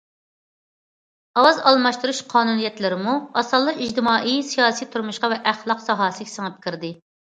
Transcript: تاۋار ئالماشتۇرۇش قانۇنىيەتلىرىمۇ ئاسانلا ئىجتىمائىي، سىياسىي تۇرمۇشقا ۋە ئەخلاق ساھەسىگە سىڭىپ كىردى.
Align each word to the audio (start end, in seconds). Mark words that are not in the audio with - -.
تاۋار 1.37 1.59
ئالماشتۇرۇش 1.71 2.21
قانۇنىيەتلىرىمۇ 2.31 3.15
ئاسانلا 3.41 3.75
ئىجتىمائىي، 3.85 4.41
سىياسىي 4.53 4.93
تۇرمۇشقا 4.97 5.31
ۋە 5.35 5.39
ئەخلاق 5.53 5.85
ساھەسىگە 5.89 6.33
سىڭىپ 6.39 6.59
كىردى. 6.67 6.95